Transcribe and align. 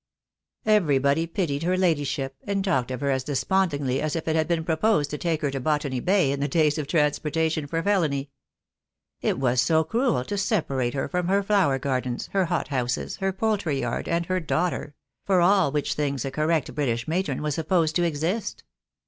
Everybody 0.65 1.27
pitied 1.27 1.61
her 1.61 1.77
Ladyship, 1.77 2.35
and 2.45 2.63
talked 2.65 2.89
of 2.89 3.01
her 3.01 3.11
as 3.11 3.23
despondingly 3.23 4.01
as 4.01 4.15
if 4.15 4.27
it 4.27 4.35
had 4.35 4.47
been 4.47 4.63
proposed 4.63 5.11
to 5.11 5.17
take 5.19 5.43
her 5.43 5.51
to 5.51 5.59
Botany 5.59 5.99
Bay 5.99 6.31
in 6.31 6.39
the 6.39 6.47
days 6.47 6.79
of 6.79 6.87
transportation 6.87 7.67
for 7.67 7.83
felony. 7.83 8.31
It 9.21 9.37
was 9.37 9.61
so 9.61 9.83
cruel 9.83 10.25
to 10.25 10.39
separate 10.39 10.95
her 10.95 11.07
from 11.07 11.27
her 11.27 11.43
flower 11.43 11.77
gardens, 11.77 12.29
her 12.33 12.45
hothouses, 12.45 13.17
her 13.17 13.31
poultry 13.31 13.81
yard, 13.81 14.07
and 14.09 14.25
her 14.25 14.39
daughter; 14.39 14.95
for 15.23 15.39
all 15.39 15.71
which 15.71 15.93
things 15.93 16.25
a 16.25 16.31
correct 16.31 16.73
British 16.73 17.07
matron 17.07 17.43
was 17.43 17.53
supposed 17.53 17.95
to 17.97 18.03
exist. 18.03 18.63